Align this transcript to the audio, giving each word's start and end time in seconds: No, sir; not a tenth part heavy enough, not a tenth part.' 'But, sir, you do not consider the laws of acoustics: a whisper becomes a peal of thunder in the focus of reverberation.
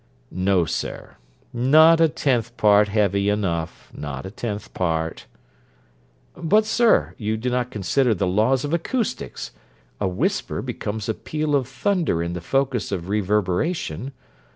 No, 0.31 0.65
sir; 0.65 1.17
not 1.53 2.01
a 2.01 2.09
tenth 2.09 2.57
part 2.57 2.87
heavy 2.87 3.29
enough, 3.29 3.91
not 3.93 4.25
a 4.25 4.31
tenth 4.31 4.73
part.' 4.73 5.27
'But, 6.35 6.65
sir, 6.65 7.13
you 7.19 7.37
do 7.37 7.51
not 7.51 7.69
consider 7.69 8.15
the 8.15 8.25
laws 8.25 8.65
of 8.65 8.73
acoustics: 8.73 9.51
a 9.99 10.07
whisper 10.07 10.63
becomes 10.63 11.07
a 11.07 11.13
peal 11.13 11.53
of 11.53 11.67
thunder 11.67 12.23
in 12.23 12.33
the 12.33 12.41
focus 12.41 12.91
of 12.91 13.09
reverberation. 13.09 14.11